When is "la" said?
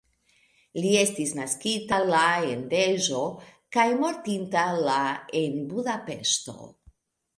2.13-2.23, 4.89-4.99